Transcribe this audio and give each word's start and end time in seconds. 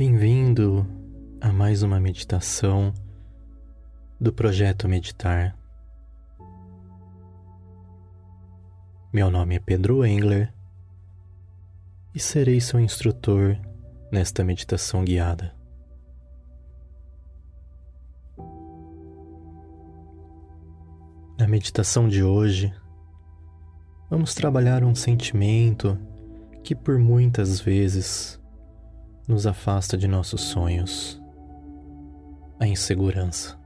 Bem-vindo 0.00 0.86
a 1.42 1.52
mais 1.52 1.82
uma 1.82 2.00
meditação 2.00 2.94
do 4.18 4.32
projeto 4.32 4.88
Meditar. 4.88 5.54
Meu 9.12 9.30
nome 9.30 9.56
é 9.56 9.58
Pedro 9.58 10.02
Engler 10.02 10.54
e 12.14 12.18
serei 12.18 12.62
seu 12.62 12.80
instrutor 12.80 13.58
nesta 14.10 14.42
meditação 14.42 15.04
guiada. 15.04 15.54
Na 21.38 21.46
meditação 21.46 22.08
de 22.08 22.24
hoje, 22.24 22.72
vamos 24.08 24.34
trabalhar 24.34 24.82
um 24.82 24.94
sentimento 24.94 25.98
que 26.64 26.74
por 26.74 26.98
muitas 26.98 27.60
vezes 27.60 28.39
nos 29.26 29.46
afasta 29.46 29.96
de 29.96 30.08
nossos 30.08 30.40
sonhos, 30.40 31.20
a 32.58 32.66
insegurança. 32.66 33.58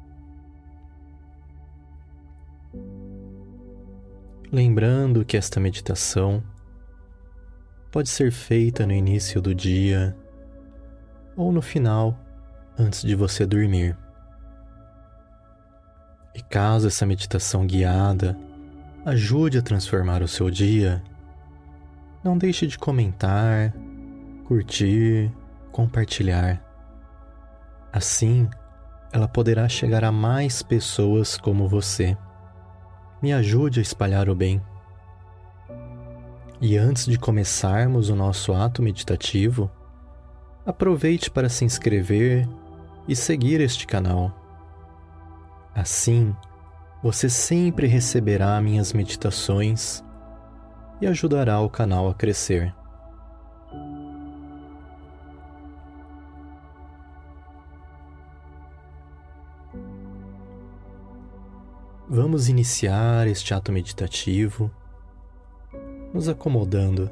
Lembrando 4.53 5.25
que 5.25 5.37
esta 5.37 5.59
meditação 5.59 6.43
pode 7.91 8.09
ser 8.09 8.31
feita 8.31 8.87
no 8.87 8.93
início 8.93 9.41
do 9.41 9.55
dia 9.55 10.17
ou 11.37 11.51
no 11.51 11.62
final, 11.62 12.19
antes 12.79 13.03
de 13.03 13.15
você 13.15 13.45
dormir. 13.45 13.97
E 16.34 16.43
caso 16.43 16.87
essa 16.87 17.07
meditação 17.07 17.67
guiada 17.67 18.37
ajude 19.05 19.59
a 19.59 19.62
transformar 19.62 20.23
o 20.23 20.29
seu 20.29 20.51
dia, 20.51 21.03
não 22.23 22.39
deixe 22.39 22.67
de 22.67 22.79
comentar, 22.79 23.75
curtir 24.47 25.31
compartilhar. 25.75 26.64
Assim, 27.92 28.48
ela 29.12 29.27
poderá 29.27 29.69
chegar 29.69 30.05
a 30.05 30.12
mais 30.12 30.62
pessoas 30.62 31.36
como 31.36 31.69
você. 31.69 32.16
Me 33.20 33.33
ajude 33.33 33.81
a 33.81 33.83
espalhar 33.83 34.28
o 34.28 34.36
bem. 34.36 34.62
E 36.61 36.77
antes 36.78 37.06
de 37.06 37.19
começarmos 37.19 38.08
o 38.08 38.14
nosso 38.14 38.55
ato 38.55 38.81
meditativo, 38.83 39.69
aproveite 40.64 41.28
para 41.28 41.48
se 41.48 41.64
inscrever 41.64 42.48
e 43.09 43.16
seguir 43.16 43.61
este 43.61 43.84
canal. 43.84 44.33
Assim, 45.75 46.36
você 47.03 47.28
sempre 47.28 47.88
receberá 47.88 48.61
minhas 48.61 48.92
meditações 48.92 50.05
e 51.00 51.06
ajudará 51.09 51.61
o 51.61 51.69
canal 51.69 52.09
a 52.09 52.14
crescer. 52.14 52.72
Vamos 62.06 62.50
iniciar 62.50 63.27
este 63.27 63.55
ato 63.55 63.72
meditativo 63.72 64.70
nos 66.12 66.28
acomodando. 66.28 67.10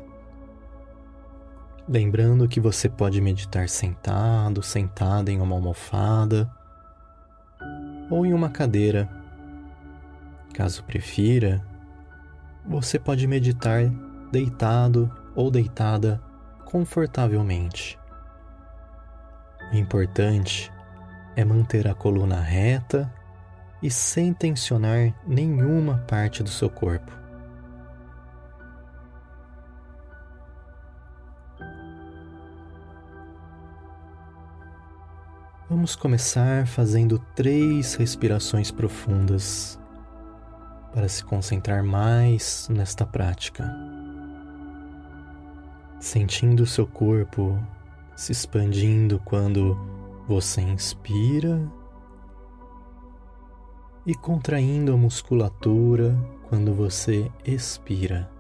Lembrando 1.89 2.47
que 2.47 2.61
você 2.61 2.91
pode 2.91 3.19
meditar 3.19 3.71
sentado, 3.71 4.63
sentada 4.63 5.33
em 5.33 5.41
uma 5.41 5.55
almofada 5.55 6.53
ou 8.11 8.27
em 8.27 8.35
uma 8.35 8.51
cadeira. 8.51 9.09
Caso 10.53 10.85
prefira, 10.85 11.67
você 12.67 12.99
pode 12.99 13.27
meditar 13.27 13.89
deitado 14.31 15.11
ou 15.35 15.51
deitada 15.51 16.23
confortavelmente. 16.67 17.99
O 19.73 19.75
importante 19.75 20.71
é 21.35 21.43
manter 21.47 21.89
a 21.89 21.95
coluna 21.95 22.39
reta 22.39 23.11
e 23.83 23.91
sem 23.91 24.33
tensionar 24.33 25.13
nenhuma 25.27 25.99
parte 26.07 26.43
do 26.43 26.49
seu 26.49 26.71
corpo. 26.71 27.11
Vamos 35.69 35.97
começar 35.97 36.67
fazendo 36.67 37.19
três 37.35 37.95
respirações 37.95 38.71
profundas 38.71 39.81
para 40.93 41.09
se 41.09 41.25
concentrar 41.25 41.83
mais 41.83 42.69
nesta 42.71 43.07
prática. 43.07 43.65
Sentindo 45.99 46.63
o 46.63 46.67
seu 46.67 46.87
corpo 46.87 47.59
se 48.15 48.33
expandindo 48.33 49.19
quando 49.25 49.77
você 50.29 50.61
inspira 50.61 51.61
e 54.07 54.15
contraindo 54.15 54.93
a 54.93 54.97
musculatura 54.97 56.17
quando 56.49 56.75
você 56.75 57.31
expira. 57.45 58.32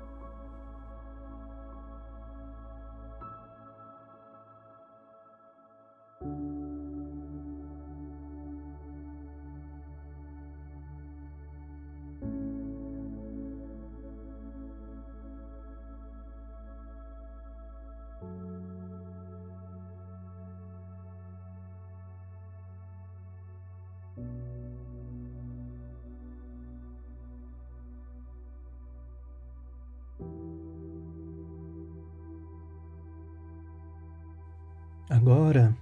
Agora, 35.12 35.76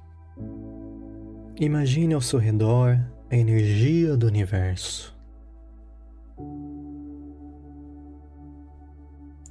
imagine 1.61 2.15
ao 2.15 2.21
seu 2.21 2.41
redor 2.41 2.99
a 3.31 3.37
energia 3.37 4.17
do 4.17 4.27
universo. 4.27 5.17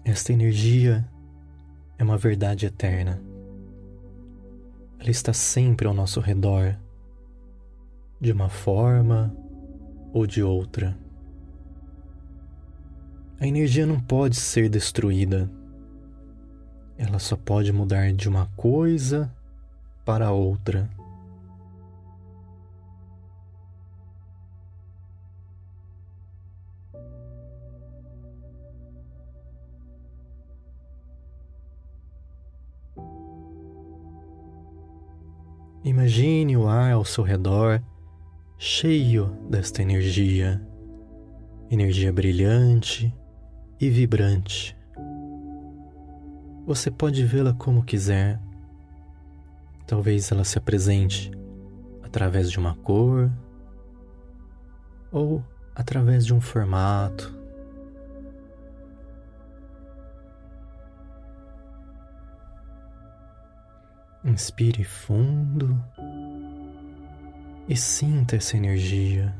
Esta 0.03 0.33
energia 0.33 1.07
é 1.97 2.03
uma 2.03 2.17
verdade 2.17 2.65
eterna. 2.65 3.21
Ela 4.99 5.11
está 5.11 5.31
sempre 5.31 5.87
ao 5.87 5.93
nosso 5.93 6.19
redor, 6.19 6.77
de 8.19 8.33
uma 8.33 8.49
forma 8.49 9.33
ou 10.11 10.27
de 10.27 10.43
outra. 10.43 10.97
A 13.39 13.47
energia 13.47 13.85
não 13.85 13.97
pode 13.97 14.35
ser 14.35 14.67
destruída. 14.67 15.49
Ela 16.97 17.17
só 17.17 17.37
pode 17.37 17.71
mudar 17.71 18.11
de 18.11 18.27
uma 18.27 18.47
coisa 18.57 19.33
para 20.09 20.31
outra. 20.31 20.89
Imagine 35.83 36.57
o 36.57 36.67
ar 36.67 36.93
ao 36.93 37.05
seu 37.05 37.23
redor 37.23 37.79
cheio 38.57 39.27
desta 39.47 39.83
energia, 39.83 40.59
energia 41.69 42.11
brilhante 42.11 43.15
e 43.79 43.91
vibrante. 43.91 44.75
Você 46.65 46.89
pode 46.89 47.23
vê-la 47.23 47.53
como 47.53 47.83
quiser 47.83 48.48
Talvez 49.89 50.31
ela 50.31 50.43
se 50.43 50.55
apresente 50.55 51.31
através 52.03 52.51
de 52.51 52.59
uma 52.59 52.75
cor 52.75 53.27
ou 55.11 55.43
através 55.73 56.27
de 56.27 56.31
um 56.31 56.39
formato. 56.39 57.35
Inspire 64.23 64.83
fundo 64.83 65.83
e 67.67 67.75
sinta 67.75 68.35
essa 68.35 68.55
energia 68.55 69.35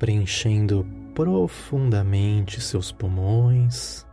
preenchendo 0.00 0.84
profundamente 1.14 2.60
seus 2.60 2.90
pulmões 2.90 4.04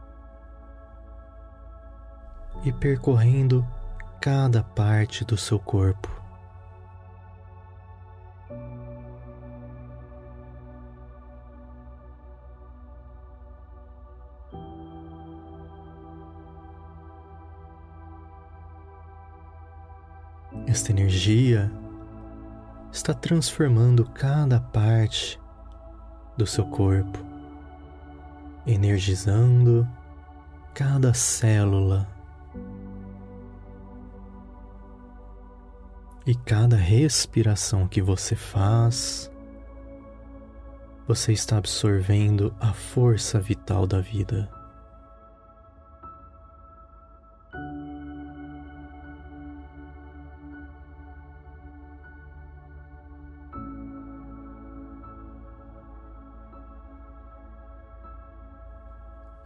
e 2.64 2.72
percorrendo 2.72 3.66
cada 4.26 4.64
parte 4.64 5.24
do 5.24 5.38
seu 5.38 5.60
corpo. 5.60 6.10
Esta 20.66 20.90
energia 20.90 21.72
está 22.92 23.14
transformando 23.14 24.10
cada 24.10 24.60
parte 24.60 25.40
do 26.36 26.48
seu 26.48 26.66
corpo, 26.66 27.20
energizando 28.66 29.88
cada 30.74 31.14
célula 31.14 32.15
e 36.26 36.34
cada 36.34 36.76
respiração 36.76 37.88
que 37.88 38.02
você 38.02 38.36
faz, 38.36 39.32
você 41.08 41.32
está 41.32 41.58
absorvendo 41.58 42.54
a 42.60 42.74
força 42.74 43.40
vital 43.40 43.86
da 43.86 44.02
vida. 44.02 44.50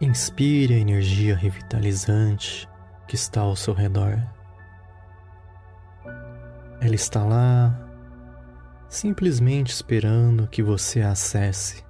Inspire 0.00 0.72
a 0.72 0.78
energia 0.78 1.36
revitalizante 1.36 2.66
que 3.06 3.14
está 3.14 3.42
ao 3.42 3.54
seu 3.54 3.74
redor. 3.74 4.39
Ela 6.80 6.94
está 6.94 7.22
lá, 7.22 7.78
simplesmente 8.88 9.70
esperando 9.70 10.48
que 10.48 10.62
você 10.62 11.02
a 11.02 11.10
acesse. 11.12 11.84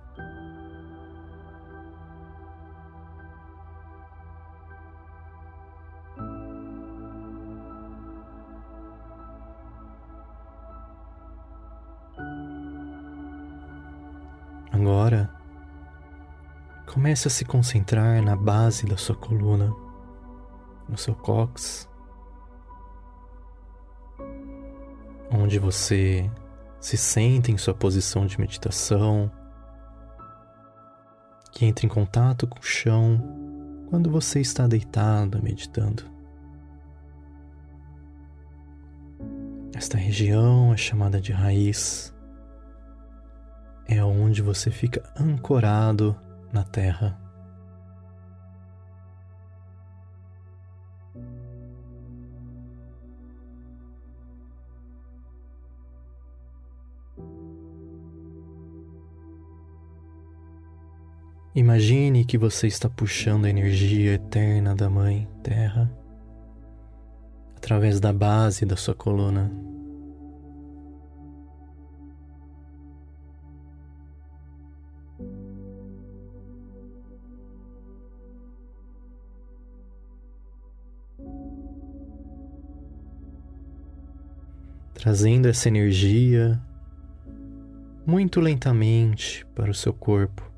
Agora, 14.73 15.31
comece 16.93 17.29
a 17.29 17.31
se 17.31 17.45
concentrar 17.45 18.21
na 18.23 18.35
base 18.35 18.87
da 18.87 18.97
sua 18.97 19.15
coluna, 19.15 19.73
no 20.89 20.97
seu 20.97 21.15
cóccix. 21.15 21.90
Onde 25.41 25.59
você 25.59 26.31
se 26.81 26.97
sente 26.97 27.53
em 27.53 27.59
sua 27.59 27.75
posição 27.75 28.27
de 28.27 28.39
meditação, 28.39 29.31
que 31.53 31.67
entra 31.67 31.85
em 31.85 31.89
contato 31.89 32.47
com 32.47 32.59
o 32.59 32.63
chão 32.63 33.21
quando 33.89 34.11
você 34.11 34.41
está 34.41 34.67
deitado 34.67 35.43
meditando. 35.43 36.05
Esta 39.75 39.97
região 39.97 40.73
é 40.73 40.77
chamada 40.77 41.21
de 41.21 41.33
raiz. 41.33 42.15
É 43.89 44.05
onde 44.05 44.43
você 44.43 44.71
fica 44.71 45.03
ancorado 45.19 46.17
na 46.53 46.63
terra. 46.63 47.19
Imagine 61.53 62.25
que 62.25 62.39
você 62.39 62.69
está 62.69 62.89
puxando 62.89 63.45
a 63.45 63.51
energia 63.51 64.15
eterna 64.15 64.73
da 64.73 64.89
Mãe 64.89 65.27
Terra 65.43 65.91
através 67.57 67.99
da 67.99 68.13
base 68.13 68.65
da 68.65 68.77
sua 68.77 68.95
coluna. 68.95 69.51
Trazendo 84.95 85.49
essa 85.49 85.67
energia 85.67 86.63
muito 88.07 88.41
lentamente 88.41 89.45
para 89.53 89.73
o 89.73 89.75
seu 89.75 89.93
corpo 89.93 90.50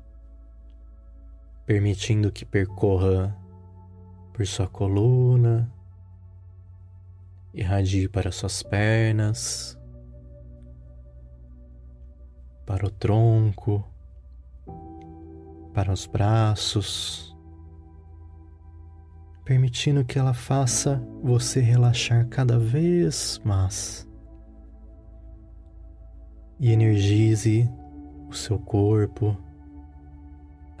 permitindo 1.65 2.31
que 2.31 2.45
percorra 2.45 3.35
por 4.33 4.45
sua 4.45 4.67
coluna, 4.67 5.71
irradie 7.53 8.09
para 8.09 8.31
suas 8.31 8.63
pernas, 8.63 9.77
para 12.65 12.85
o 12.85 12.89
tronco, 12.89 13.83
para 15.73 15.91
os 15.91 16.05
braços, 16.05 17.35
permitindo 19.45 20.03
que 20.03 20.17
ela 20.17 20.33
faça 20.33 21.01
você 21.21 21.59
relaxar 21.59 22.27
cada 22.27 22.57
vez 22.57 23.39
mais. 23.43 24.07
E 26.59 26.71
energize 26.71 27.69
o 28.29 28.33
seu 28.33 28.57
corpo 28.57 29.37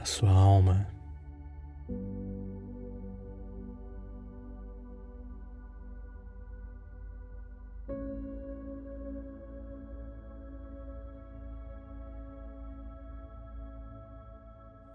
a 0.03 0.05
sua 0.05 0.31
alma. 0.31 0.85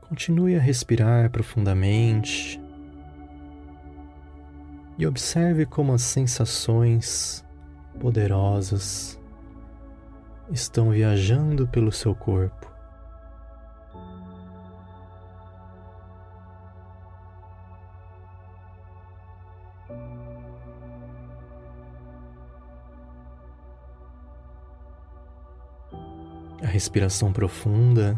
Continue 0.03 0.57
a 0.57 0.61
respirar 0.61 1.31
profundamente 1.31 2.61
e 4.99 5.07
observe 5.07 5.65
como 5.65 5.95
as 5.95 6.03
sensações 6.03 7.43
poderosas 7.99 9.19
estão 10.51 10.91
viajando 10.91 11.67
pelo 11.67 11.93
seu 11.93 12.15
corpo. 12.15 12.78
Respiração 26.79 27.33
profunda 27.33 28.17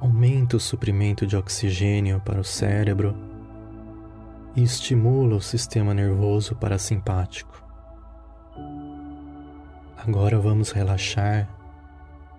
aumenta 0.00 0.56
o 0.56 0.60
suprimento 0.60 1.26
de 1.26 1.36
oxigênio 1.36 2.20
para 2.24 2.40
o 2.40 2.44
cérebro 2.44 3.16
e 4.54 4.62
estimula 4.62 5.34
o 5.34 5.40
sistema 5.40 5.92
nervoso 5.92 6.54
parasimpático. 6.54 7.60
Agora 9.96 10.38
vamos 10.38 10.70
relaxar 10.70 11.48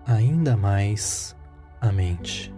ainda 0.06 0.56
mais 0.56 1.36
a 1.82 1.92
mente. 1.92 2.50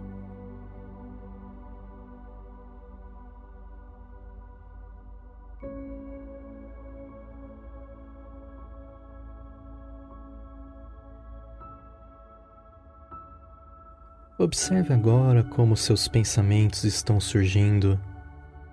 Observe 14.47 14.93
agora 14.93 15.43
como 15.43 15.75
seus 15.75 16.07
pensamentos 16.07 16.85
estão 16.85 17.19
surgindo 17.19 17.99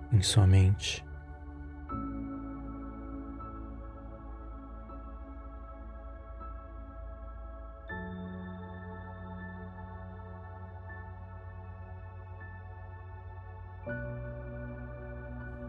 em 0.09 0.21
sua 0.21 0.47
mente. 0.47 1.03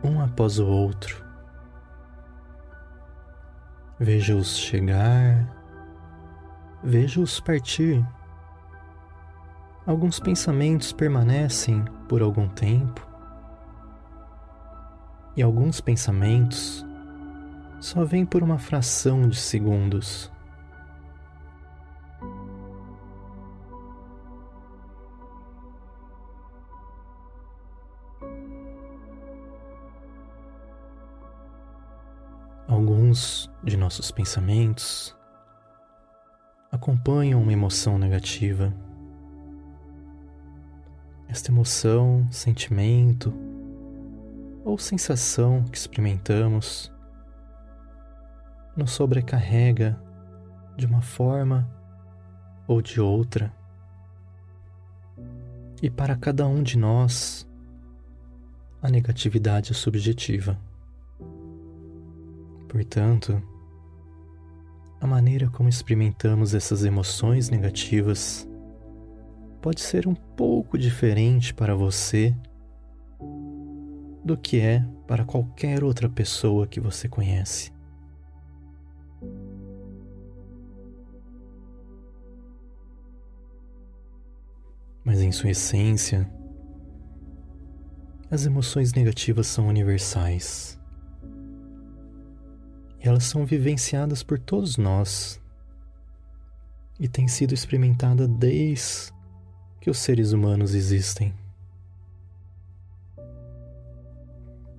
Um 0.04 0.20
após 0.22 0.60
o 0.60 0.68
outro. 0.68 1.26
Veja-os 3.98 4.56
chegar, 4.56 5.52
veja-os 6.84 7.40
partir 7.40 8.06
alguns 9.86 10.18
pensamentos 10.18 10.92
permanecem 10.92 11.84
por 12.08 12.20
algum 12.20 12.48
tempo 12.48 13.06
e 15.36 15.42
alguns 15.42 15.80
pensamentos 15.80 16.84
só 17.78 18.04
vêm 18.04 18.26
por 18.26 18.42
uma 18.42 18.58
fração 18.58 19.28
de 19.28 19.36
segundos. 19.36 20.32
Alguns 32.66 33.48
de 33.62 33.76
nossos 33.76 34.10
pensamentos 34.10 35.16
acompanham 36.72 37.40
uma 37.40 37.52
emoção 37.52 37.98
negativa. 37.98 38.74
Esta 41.28 41.50
emoção, 41.50 42.26
sentimento 42.30 43.32
ou 44.64 44.78
sensação 44.78 45.64
que 45.64 45.76
experimentamos 45.76 46.92
nos 48.76 48.92
sobrecarrega 48.92 49.98
de 50.76 50.86
uma 50.86 51.00
forma 51.00 51.68
ou 52.66 52.82
de 52.82 53.00
outra. 53.00 53.52
E 55.82 55.90
para 55.90 56.16
cada 56.16 56.46
um 56.46 56.62
de 56.62 56.78
nós, 56.78 57.48
a 58.82 58.90
negatividade 58.90 59.72
é 59.72 59.74
subjetiva. 59.74 60.58
Portanto, 62.68 63.42
a 65.00 65.06
maneira 65.06 65.48
como 65.48 65.68
experimentamos 65.68 66.54
essas 66.54 66.84
emoções 66.84 67.48
negativas 67.48 68.45
pode 69.66 69.80
ser 69.80 70.06
um 70.06 70.14
pouco 70.14 70.78
diferente 70.78 71.52
para 71.52 71.74
você 71.74 72.32
do 74.24 74.36
que 74.36 74.60
é 74.60 74.86
para 75.08 75.24
qualquer 75.24 75.82
outra 75.82 76.08
pessoa 76.08 76.68
que 76.68 76.78
você 76.78 77.08
conhece. 77.08 77.72
Mas 85.04 85.20
em 85.20 85.32
sua 85.32 85.50
essência, 85.50 86.30
as 88.30 88.46
emoções 88.46 88.92
negativas 88.92 89.48
são 89.48 89.66
universais. 89.66 90.78
E 93.02 93.08
elas 93.08 93.24
são 93.24 93.44
vivenciadas 93.44 94.22
por 94.22 94.38
todos 94.38 94.76
nós 94.76 95.42
e 97.00 97.08
têm 97.08 97.26
sido 97.26 97.52
experimentada 97.52 98.28
desde 98.28 99.15
que 99.86 99.90
os 99.90 99.98
seres 99.98 100.32
humanos 100.32 100.74
existem. 100.74 101.32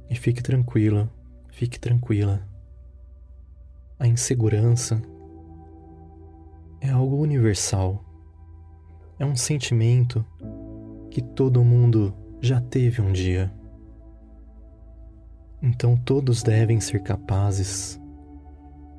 E 0.10 0.16
fique 0.16 0.44
tranquila, 0.44 1.10
fique 1.50 1.80
tranquila. 1.80 2.46
A 3.98 4.06
insegurança 4.06 5.02
é 6.82 6.90
algo 6.90 7.22
universal. 7.22 8.04
É 9.18 9.26
um 9.26 9.34
sentimento 9.34 10.26
que 11.10 11.22
todo 11.22 11.64
mundo 11.64 12.14
já 12.42 12.60
teve 12.60 13.02
um 13.02 13.14
dia. 13.14 13.50
Então 15.62 15.96
todos 15.96 16.44
devem 16.44 16.82
ser 16.82 17.02
capazes 17.02 17.98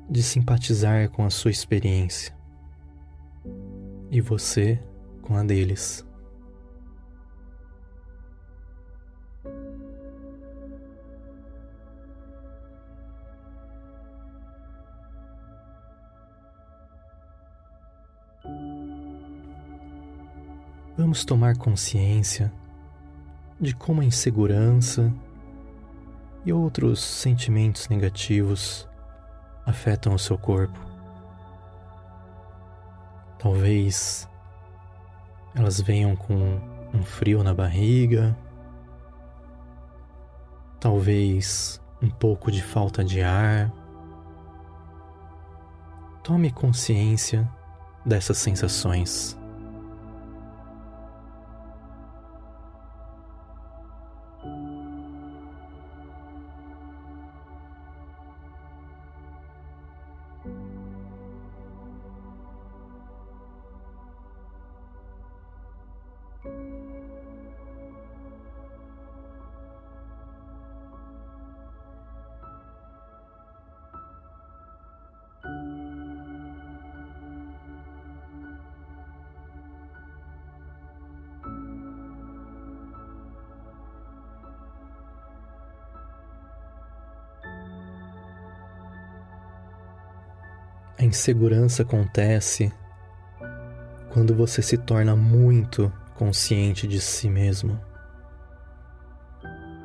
de 0.09 0.23
simpatizar 0.23 1.11
com 1.11 1.23
a 1.23 1.29
sua 1.29 1.51
experiência 1.51 2.33
e 4.09 4.19
você 4.19 4.79
com 5.29 5.37
a 5.37 5.43
deles. 5.43 6.03
Vamos 20.97 21.23
tomar 21.23 21.55
consciência 21.57 22.51
de 23.61 23.75
como 23.75 24.01
a 24.01 24.05
insegurança 24.05 25.13
e 26.43 26.51
outros 26.51 27.01
sentimentos 27.01 27.87
negativos 27.87 28.89
afetam 29.63 30.15
o 30.15 30.19
seu 30.19 30.39
corpo. 30.39 30.79
Talvez 33.37 34.28
elas 35.55 35.81
venham 35.81 36.15
com 36.15 36.59
um 36.93 37.03
frio 37.03 37.43
na 37.43 37.53
barriga, 37.53 38.37
talvez 40.79 41.81
um 42.01 42.09
pouco 42.09 42.51
de 42.51 42.61
falta 42.61 43.03
de 43.03 43.21
ar. 43.21 43.71
Tome 46.23 46.51
consciência 46.51 47.47
dessas 48.05 48.37
sensações. 48.37 49.37
A 90.99 91.05
insegurança 91.05 91.83
acontece 91.83 92.73
quando 94.11 94.35
você 94.35 94.61
se 94.61 94.77
torna 94.77 95.15
muito 95.15 95.89
consciente 96.13 96.85
de 96.85 96.99
si 96.99 97.29
mesmo, 97.29 97.79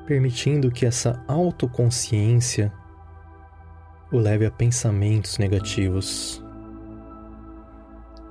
permitindo 0.09 0.73
que 0.73 0.85
essa 0.85 1.23
autoconsciência 1.29 2.73
o 4.11 4.19
leve 4.19 4.45
a 4.45 4.51
pensamentos 4.51 5.39
negativos. 5.39 6.43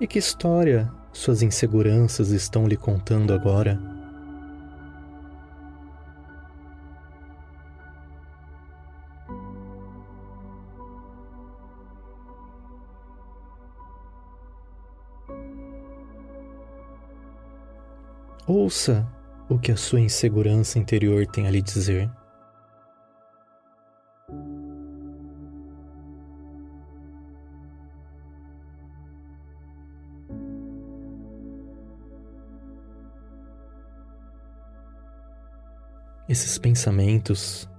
E 0.02 0.06
que 0.06 0.20
história 0.20 0.92
suas 1.14 1.42
inseguranças 1.42 2.32
estão 2.32 2.68
lhe 2.68 2.76
contando 2.76 3.34
agora? 3.34 3.93
Ouça 18.46 19.08
o 19.48 19.58
que 19.58 19.72
a 19.72 19.78
sua 19.78 20.02
insegurança 20.02 20.78
interior 20.78 21.26
tem 21.26 21.48
a 21.48 21.52
lhe 21.52 21.62
dizer. 21.62 22.12
Esses 36.28 36.58
pensamentos 36.58 37.70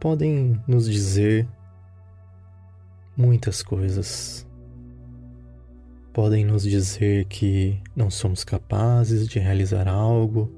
podem 0.00 0.58
nos 0.66 0.88
dizer 0.88 1.46
muitas 3.14 3.62
coisas 3.62 4.46
podem 6.12 6.44
nos 6.44 6.62
dizer 6.62 7.24
que 7.26 7.80
não 7.94 8.10
somos 8.10 8.44
capazes 8.44 9.28
de 9.28 9.38
realizar 9.38 9.88
algo, 9.88 10.50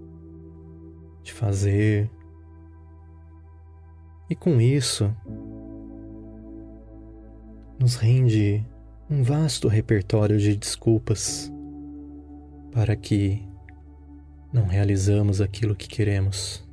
de 1.22 1.32
fazer. 1.32 2.10
E 4.28 4.34
com 4.34 4.60
isso, 4.60 5.14
nos 7.78 7.96
rende 7.96 8.64
um 9.10 9.22
vasto 9.22 9.68
repertório 9.68 10.38
de 10.38 10.56
desculpas 10.56 11.52
para 12.72 12.96
que 12.96 13.46
não 14.52 14.66
realizamos 14.66 15.40
aquilo 15.40 15.76
que 15.76 15.88
queremos. 15.88 16.66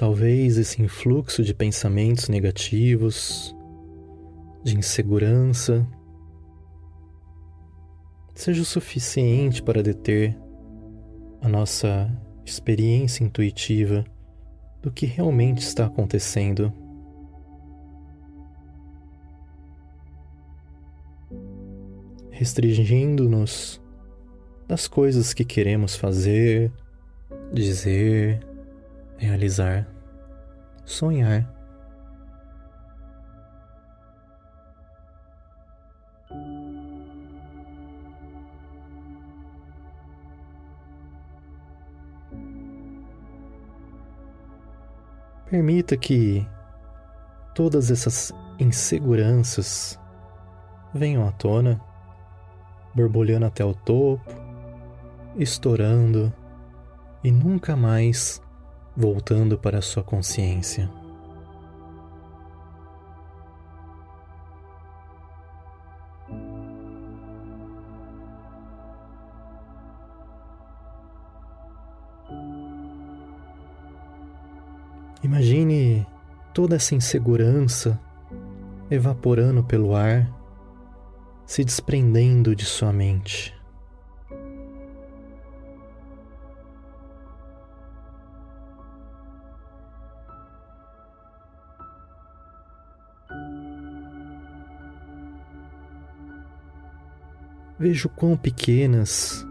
Talvez 0.00 0.56
esse 0.56 0.80
influxo 0.80 1.44
de 1.44 1.52
pensamentos 1.52 2.30
negativos, 2.30 3.54
de 4.64 4.74
insegurança, 4.74 5.86
seja 8.34 8.62
o 8.62 8.64
suficiente 8.64 9.62
para 9.62 9.82
deter 9.82 10.34
a 11.42 11.50
nossa 11.50 12.10
experiência 12.46 13.22
intuitiva 13.22 14.02
do 14.80 14.90
que 14.90 15.04
realmente 15.04 15.58
está 15.58 15.84
acontecendo. 15.84 16.72
Restringindo-nos 22.30 23.82
das 24.66 24.88
coisas 24.88 25.34
que 25.34 25.44
queremos 25.44 25.94
fazer, 25.94 26.72
dizer, 27.52 28.49
realizar, 29.20 29.86
sonhar. 30.84 31.46
Permita 45.48 45.96
que 45.96 46.46
todas 47.54 47.90
essas 47.90 48.32
inseguranças 48.58 49.98
venham 50.94 51.26
à 51.26 51.32
tona, 51.32 51.80
borbulhando 52.94 53.46
até 53.46 53.64
o 53.64 53.74
topo, 53.74 54.32
estourando 55.36 56.32
e 57.22 57.32
nunca 57.32 57.76
mais 57.76 58.40
voltando 58.96 59.58
para 59.58 59.80
sua 59.80 60.02
consciência. 60.02 60.90
Imagine 75.22 76.06
toda 76.54 76.76
essa 76.76 76.94
insegurança 76.94 78.00
evaporando 78.90 79.62
pelo 79.62 79.94
ar, 79.94 80.28
se 81.46 81.62
desprendendo 81.62 82.56
de 82.56 82.64
sua 82.64 82.92
mente. 82.92 83.59
Vejo 97.80 98.10
quão 98.10 98.36
pequenas 98.36 99.42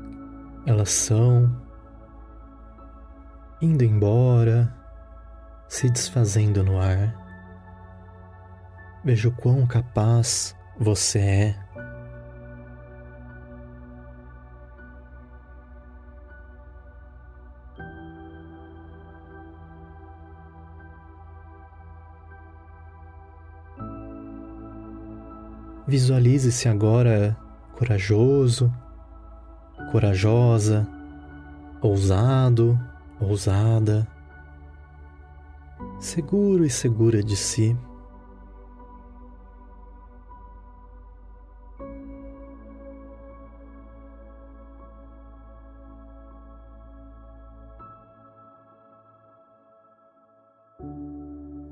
elas 0.64 0.92
são, 0.92 1.52
indo 3.60 3.84
embora, 3.84 4.72
se 5.68 5.90
desfazendo 5.90 6.64
no 6.64 6.80
ar. 6.80 7.16
Vejo 9.04 9.32
quão 9.32 9.66
capaz 9.66 10.56
você 10.80 11.20
é. 11.20 11.60
Visualize-se 25.88 26.70
agora 26.70 27.36
corajoso, 27.80 28.72
corajosa, 29.92 30.86
ousado, 31.82 32.80
ousada 33.20 34.06
seguro 36.00 36.66
e 36.66 36.70
segura 36.70 37.24
de 37.24 37.36
si. 37.36 37.76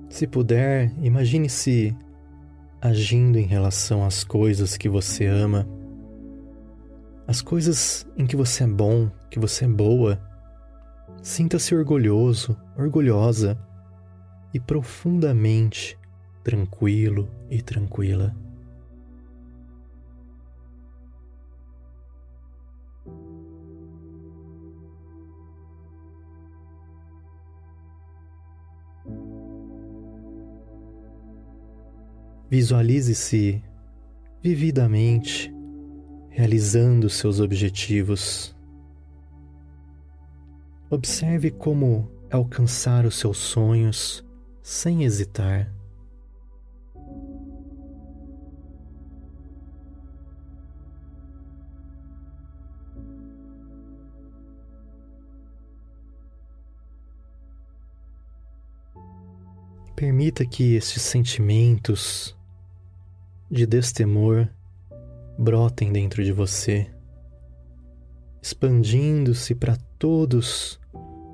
Se 0.09 0.25
puder, 0.25 0.91
imagine-se 1.03 1.95
agindo 2.81 3.37
em 3.37 3.45
relação 3.45 4.03
às 4.03 4.23
coisas 4.23 4.75
que 4.75 4.89
você 4.89 5.27
ama, 5.27 5.67
as 7.27 7.41
coisas 7.41 8.07
em 8.15 8.25
que 8.25 8.37
você 8.37 8.63
é 8.63 8.67
bom, 8.67 9.11
que 9.29 9.37
você 9.37 9.65
é 9.65 9.67
boa. 9.67 10.17
Sinta-se 11.21 11.75
orgulhoso, 11.75 12.57
orgulhosa 12.77 13.59
e 14.53 14.59
profundamente 14.61 15.99
tranquilo 16.41 17.29
e 17.49 17.61
tranquila. 17.61 18.33
Visualize-se 32.49 33.61
vividamente 34.41 35.56
realizando 36.37 37.09
seus 37.09 37.39
objetivos. 37.39 38.55
Observe 40.87 41.49
como 41.49 42.11
alcançar 42.29 43.07
os 43.07 43.15
seus 43.15 43.39
sonhos 43.39 44.23
sem 44.61 45.03
hesitar. 45.03 45.73
Permita 59.95 60.45
que 60.45 60.75
estes 60.75 61.01
sentimentos 61.01 62.37
de 63.49 63.65
destemor 63.65 64.47
brotem 65.37 65.91
dentro 65.91 66.23
de 66.23 66.31
você, 66.31 66.89
expandindo-se 68.41 69.53
para 69.53 69.77
todos 69.99 70.79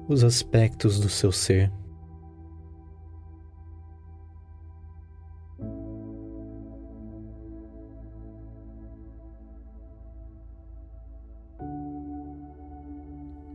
os 0.07 0.23
aspectos 0.23 0.99
do 0.99 1.09
seu 1.09 1.31
ser. 1.31 1.71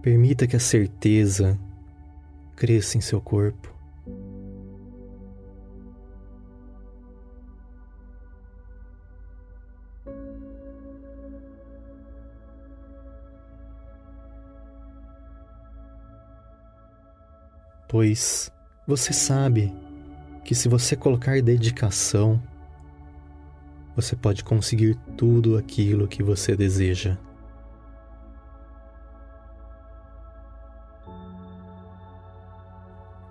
Permita 0.00 0.46
que 0.46 0.56
a 0.56 0.60
certeza 0.60 1.58
cresça 2.56 2.96
em 2.96 3.00
seu 3.00 3.20
corpo. 3.20 3.77
Pois 17.98 18.48
você 18.86 19.12
sabe 19.12 19.74
que 20.44 20.54
se 20.54 20.68
você 20.68 20.94
colocar 20.94 21.42
dedicação, 21.42 22.40
você 23.96 24.14
pode 24.14 24.44
conseguir 24.44 24.94
tudo 25.16 25.58
aquilo 25.58 26.06
que 26.06 26.22
você 26.22 26.54
deseja. 26.54 27.18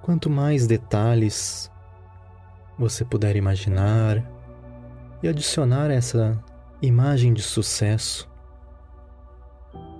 Quanto 0.01 0.30
mais 0.30 0.67
detalhes 0.67 1.71
você 2.77 3.06
puder 3.06 3.38
imaginar 3.38 4.21
e 5.23 5.30
adicionar 5.30 5.89
essa 5.89 6.38
imagem 6.82 7.34
de 7.34 7.41
sucesso, 7.41 8.30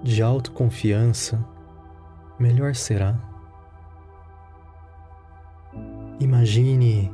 de 0.04 0.22
autoconfiança, 0.22 1.42
melhor 2.38 2.76
será. 2.76 3.27
Imagine 6.20 7.12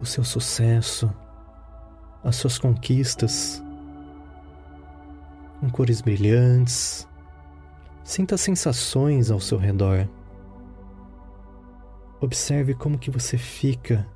o 0.00 0.06
seu 0.06 0.24
sucesso, 0.24 1.12
as 2.24 2.36
suas 2.36 2.58
conquistas, 2.58 3.62
com 5.60 5.68
cores 5.68 6.00
brilhantes. 6.00 7.06
Sinta 8.02 8.38
sensações 8.38 9.30
ao 9.30 9.38
seu 9.38 9.58
redor. 9.58 10.08
Observe 12.18 12.74
como 12.74 12.98
que 12.98 13.10
você 13.10 13.36
fica 13.36 14.08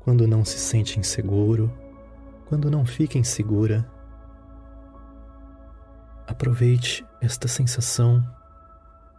quando 0.00 0.26
não 0.26 0.44
se 0.44 0.58
sente 0.58 0.98
inseguro, 0.98 1.70
quando 2.46 2.70
não 2.70 2.86
fica 2.86 3.18
insegura. 3.18 3.86
Aproveite 6.26 7.06
esta 7.20 7.48
sensação, 7.48 8.26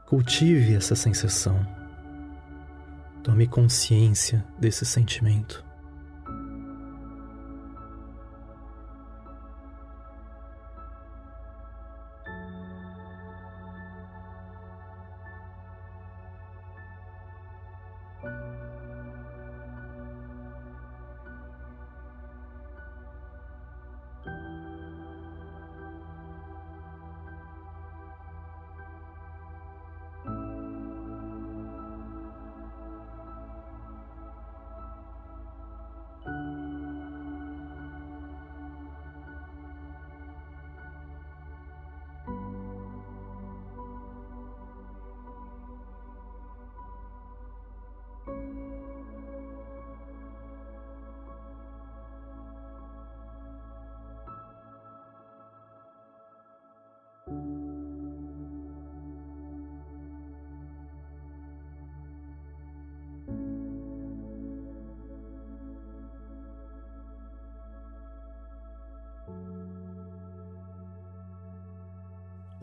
cultive 0.08 0.73
essa 0.73 0.95
sensação. 0.95 1.78
Tome 3.23 3.47
consciência 3.47 4.45
desse 4.58 4.86
sentimento. 4.86 5.68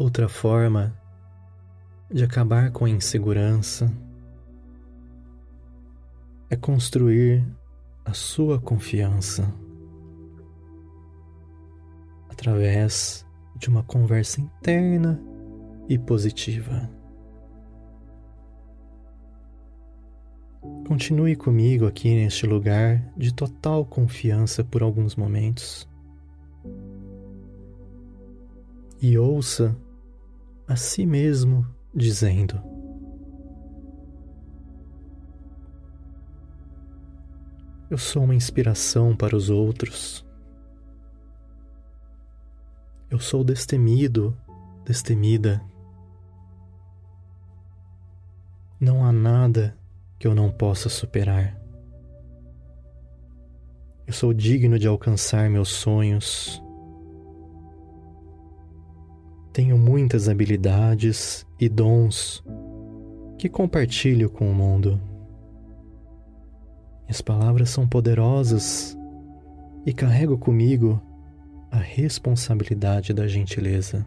Outra 0.07 0.29
forma 0.29 0.97
de 2.09 2.23
acabar 2.23 2.71
com 2.71 2.85
a 2.85 2.89
insegurança 2.89 3.93
é 6.49 6.55
construir 6.55 7.45
a 8.05 8.13
sua 8.13 8.57
confiança 8.61 9.53
através 12.31 13.27
de 13.57 13.69
uma 13.69 13.83
conversa 13.83 14.41
interna 14.41 15.21
e 15.89 15.99
positiva. 15.99 16.89
Continue 20.87 21.35
comigo 21.35 21.85
aqui 21.85 22.15
neste 22.15 22.47
lugar 22.47 23.13
de 23.17 23.35
total 23.35 23.85
confiança 23.85 24.63
por 24.63 24.85
alguns 24.85 25.17
momentos 25.17 25.89
e 29.03 29.19
ouça 29.19 29.77
a 30.67 30.75
si 30.77 31.07
mesmo, 31.07 31.67
dizendo: 31.95 32.61
Eu 37.89 37.99
sou 37.99 38.25
uma 38.25 38.35
inspiração 38.35 39.15
para 39.15 39.37
os 39.37 39.49
outros. 39.49 40.27
Eu 43.09 43.21
sou 43.21 43.45
destemido, 43.45 44.37
destemida. 44.85 45.63
Não 48.81 49.05
há 49.05 49.13
nada 49.13 49.79
que 50.19 50.27
eu 50.27 50.35
não 50.35 50.51
possa 50.51 50.89
superar. 50.89 51.57
Eu 54.05 54.13
sou 54.13 54.35
digno 54.35 54.79
de 54.79 54.89
alcançar 54.89 55.49
meus 55.49 55.69
sonhos. 55.69 56.61
Tenho 59.57 59.79
muitas 59.79 60.29
habilidades 60.29 61.47
e 61.59 61.67
dons 61.67 62.45
que 63.39 63.49
compartilho 63.49 64.29
com 64.29 64.51
o 64.51 64.55
mundo. 64.55 65.01
Minhas 67.05 67.23
palavras 67.23 67.71
são 67.71 67.89
poderosas 67.89 68.95
e 69.87 69.95
carrego 69.95 70.37
comigo 70.37 71.01
a 71.71 71.79
responsabilidade 71.79 73.15
da 73.15 73.27
gentileza. 73.27 74.05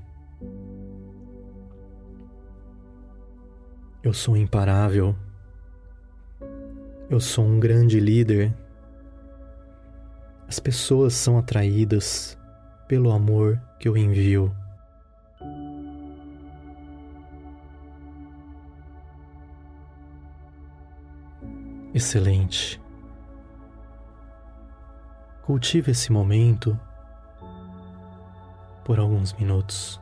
Eu 4.04 4.14
sou 4.14 4.38
imparável. 4.38 5.16
Eu 7.10 7.20
sou 7.20 7.44
um 7.44 7.60
grande 7.60 8.00
líder. 8.00 8.56
As 10.48 10.60
pessoas 10.60 11.16
são 11.16 11.40
atraídas 11.40 12.38
pelo 12.88 13.10
amor 13.10 13.60
que 13.80 13.90
eu 13.90 13.98
envio. 13.98 14.56
Excelente. 21.93 22.80
Cultive 25.43 25.91
esse 25.91 26.12
momento 26.12 26.80
por 28.86 28.99
alguns 28.99 29.34
minutos. 29.34 29.99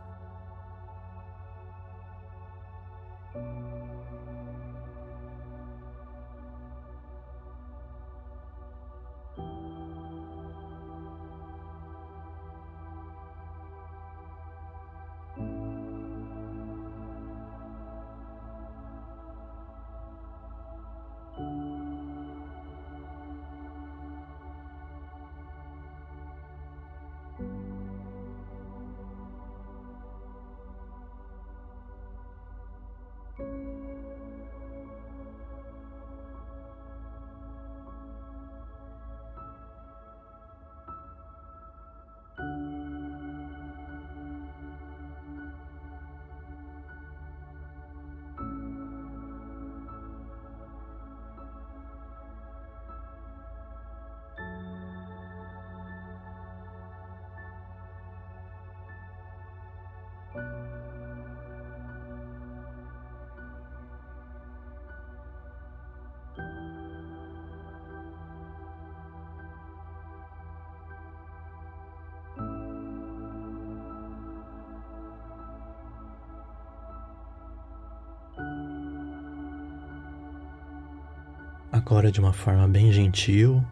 Agora, 81.89 82.11
de 82.11 82.19
uma 82.19 82.33
forma 82.33 82.67
bem 82.67 82.91
gentil, 82.91 83.65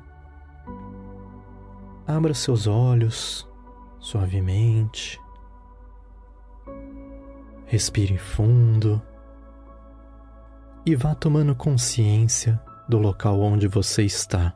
abra 2.08 2.34
seus 2.34 2.66
olhos 2.66 3.46
suavemente, 4.00 5.20
respire 7.66 8.18
fundo. 8.18 9.02
E 10.86 10.96
vá 10.96 11.14
tomando 11.14 11.54
consciência 11.54 12.58
do 12.88 12.98
local 13.00 13.42
onde 13.42 13.68
você 13.68 14.04
está. 14.04 14.56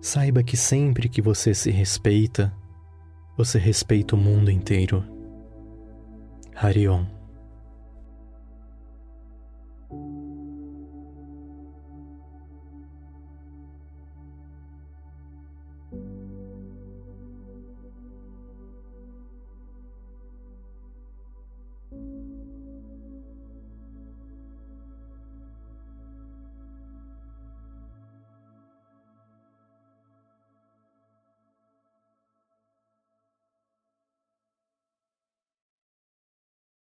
Saiba 0.00 0.42
que 0.42 0.56
sempre 0.56 1.08
que 1.08 1.22
você 1.22 1.54
se 1.54 1.70
respeita, 1.70 2.52
você 3.36 3.58
respeita 3.58 4.16
o 4.16 4.18
mundo 4.18 4.50
inteiro. 4.50 5.04
Harion. 6.56 7.19